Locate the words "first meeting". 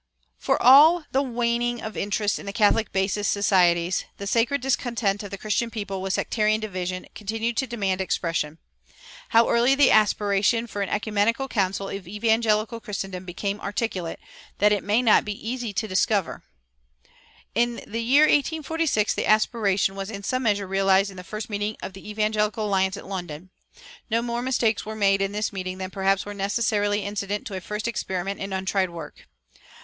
21.23-21.77